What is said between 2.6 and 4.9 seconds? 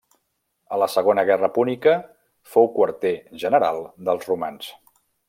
quarter general dels romans.